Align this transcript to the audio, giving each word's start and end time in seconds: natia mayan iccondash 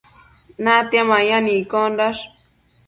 natia 0.63 1.03
mayan 1.11 1.45
iccondash 1.59 2.21